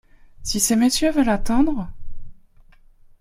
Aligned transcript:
Si 0.41 0.59
ces 0.59 0.75
messieurs 0.75 1.11
veulent 1.11 1.29
attendre? 1.29 1.93